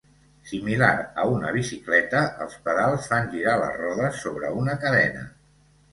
[0.51, 0.87] Similar
[1.23, 5.23] a una bicicleta, els pedals fan girar les rodes sobre una cadena.